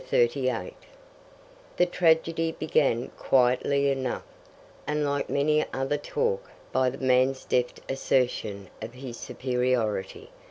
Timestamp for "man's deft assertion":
6.97-8.71